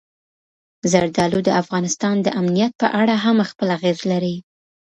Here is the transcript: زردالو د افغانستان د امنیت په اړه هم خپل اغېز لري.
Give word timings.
زردالو 0.91 1.39
د 1.47 1.49
افغانستان 1.61 2.15
د 2.21 2.27
امنیت 2.39 2.71
په 2.81 2.87
اړه 3.01 3.15
هم 3.25 3.37
خپل 3.49 3.67
اغېز 3.77 3.99
لري. 4.11 4.35